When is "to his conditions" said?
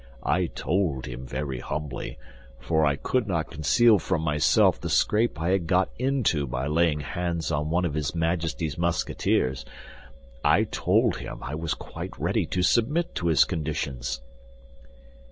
13.13-14.21